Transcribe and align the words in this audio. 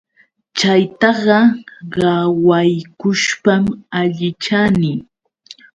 Chaytaqa 0.57 1.37
qawaykushpam 1.93 3.63
allichani. 3.99 4.93